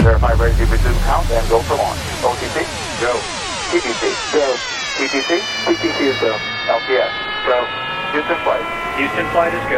[0.00, 2.00] Verify ready to resume count and go for launch.
[2.24, 2.64] OTC,
[3.04, 3.12] go.
[3.68, 4.56] TTC, go.
[4.96, 6.32] TTC, TTC is go.
[6.72, 7.12] LPS,
[7.44, 7.60] go.
[8.12, 8.64] Houston flight.
[8.96, 9.76] Houston flight is go.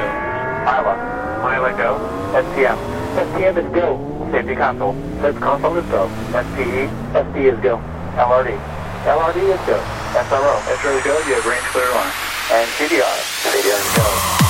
[0.62, 0.95] Iowa,
[1.43, 1.98] Iowa go.
[2.38, 2.79] SPM,
[3.19, 3.98] SPM is go.
[4.30, 6.06] Safety console, Safety console is go.
[6.30, 6.86] SPE,
[7.18, 7.82] SP is go.
[8.14, 8.54] LRD,
[9.02, 9.79] LRD is go.
[10.14, 11.18] SRO, SRO is go.
[11.27, 12.12] You have range clear line.
[12.52, 14.41] And CDR, CDR is go.